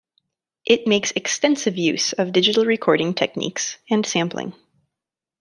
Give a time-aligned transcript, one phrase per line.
[0.65, 4.55] It makes extensive use of digital recording techniques and sampling.